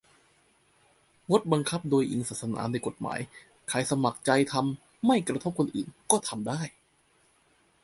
[1.31, 3.19] -งดบังคับโดยอิงศาสนาในกฎหมาย
[3.69, 6.59] ใครสมัครใจทำ-ไม่กระทบคนอื่น ก็ทำได้